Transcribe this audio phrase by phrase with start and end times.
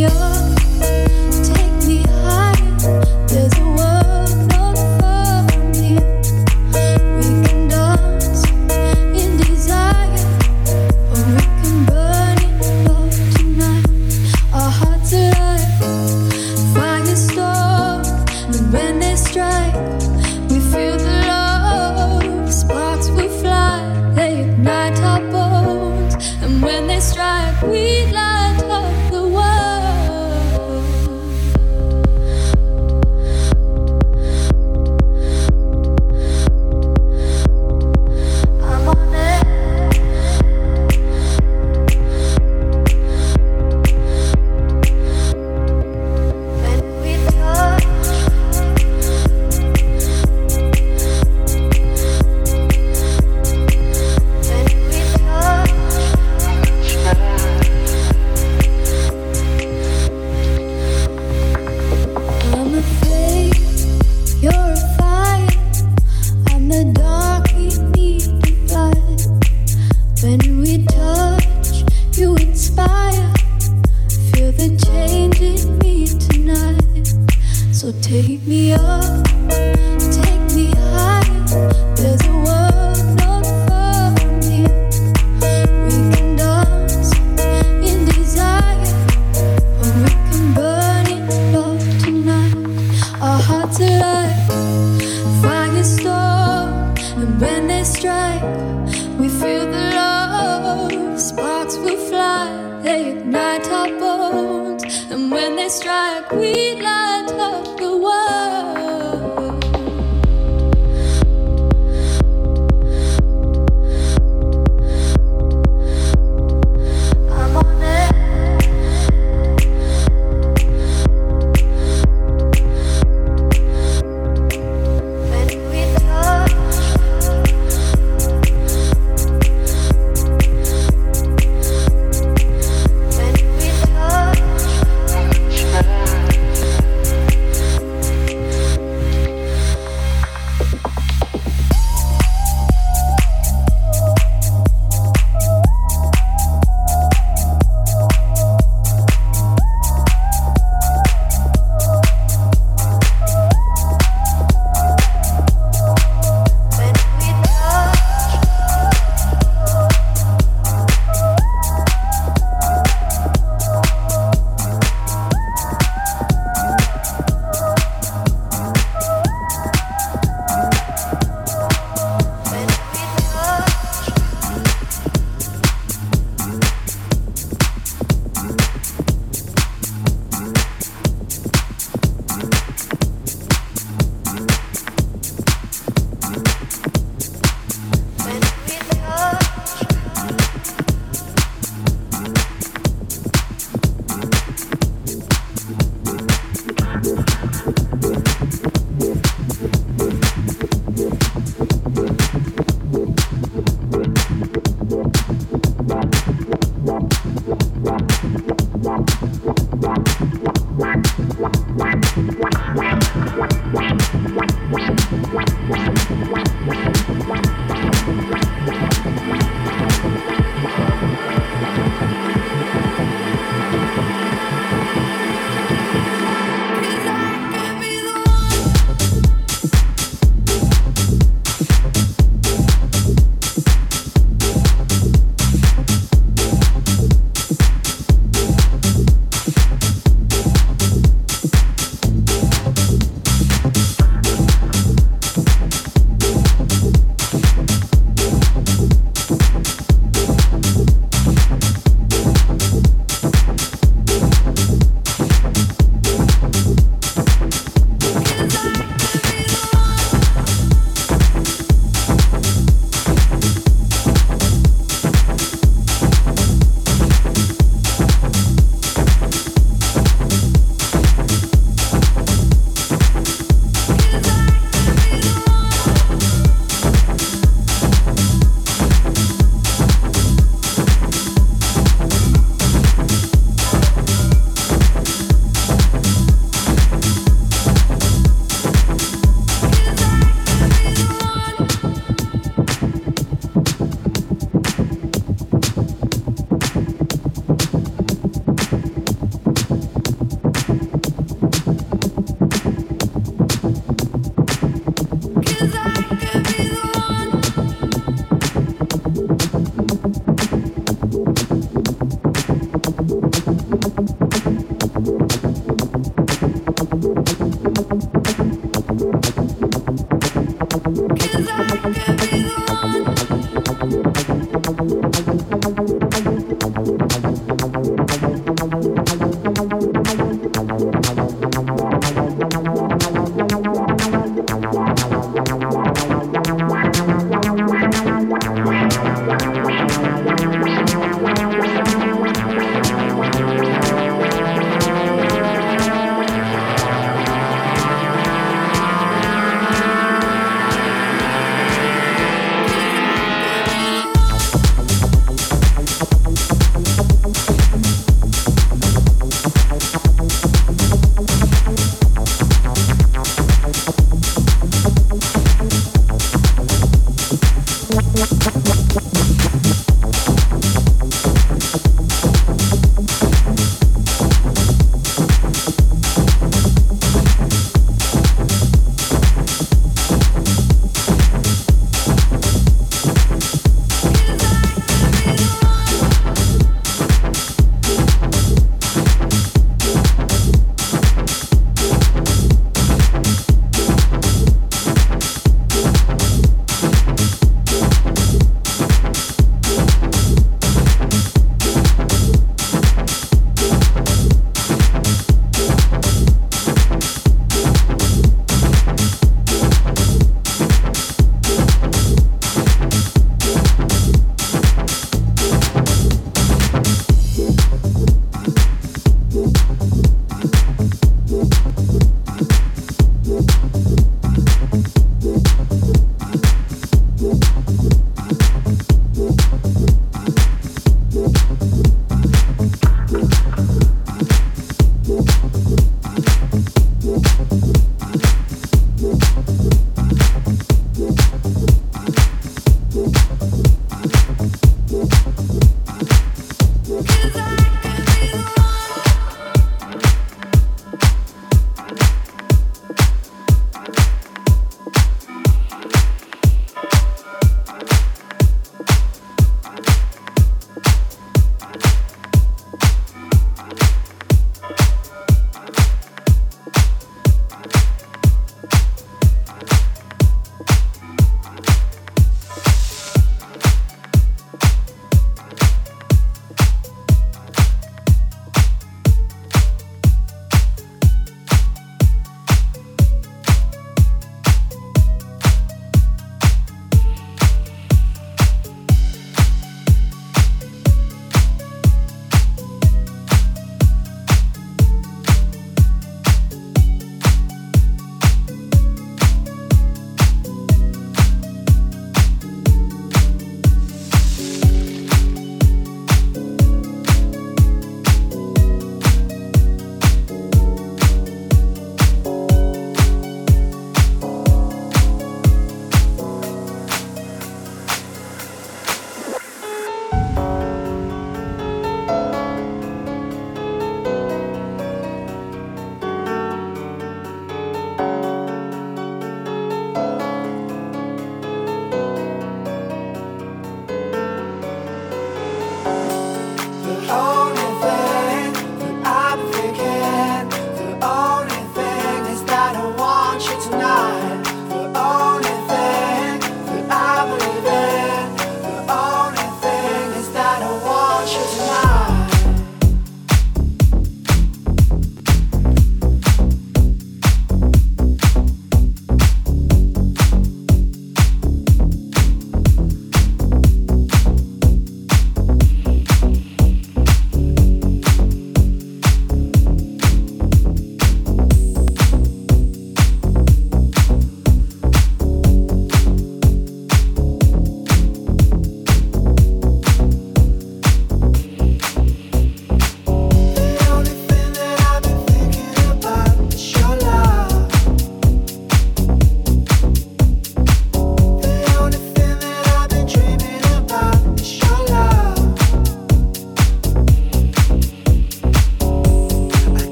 [0.00, 1.21] be.